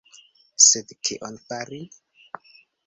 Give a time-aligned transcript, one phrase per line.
[0.69, 1.81] Sed kion fari?!